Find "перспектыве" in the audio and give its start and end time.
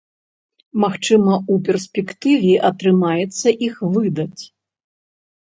1.67-2.55